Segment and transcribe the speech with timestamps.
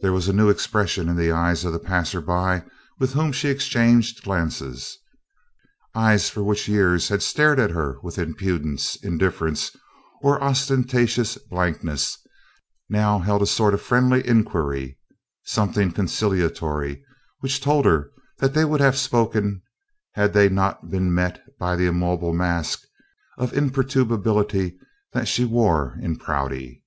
[0.00, 4.24] There was a new expression in the eyes of the passersby with whom she exchanged
[4.24, 4.98] glances.
[5.94, 9.76] Eyes which for years had stared at her with impudence, indifference,
[10.22, 12.18] or ostentatious blankness
[12.88, 14.98] now held a sort of friendly inquiry,
[15.44, 17.04] something conciliatory,
[17.38, 18.10] which told her
[18.40, 19.62] they would have spoken
[20.14, 22.82] had they not been met by the immobile mask
[23.38, 24.76] of imperturbability
[25.12, 26.82] that she wore in Prouty.